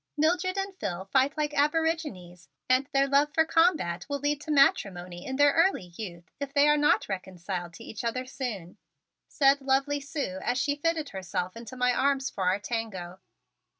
[0.17, 5.27] "Mildred and Phil fight like aborigines, and their love for combat will lead to matrimony
[5.27, 8.79] in their early youth if they are not reconciled to each other soon,"
[9.27, 13.19] said lovely Sue as she fitted herself into my arms for our tango.